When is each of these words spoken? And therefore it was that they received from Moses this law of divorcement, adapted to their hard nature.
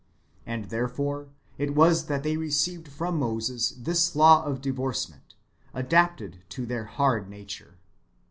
And 0.47 0.71
therefore 0.71 1.27
it 1.59 1.75
was 1.75 2.07
that 2.07 2.23
they 2.23 2.35
received 2.35 2.87
from 2.87 3.19
Moses 3.19 3.69
this 3.77 4.15
law 4.15 4.43
of 4.43 4.59
divorcement, 4.59 5.35
adapted 5.75 6.39
to 6.49 6.65
their 6.65 6.85
hard 6.85 7.29
nature. 7.29 7.77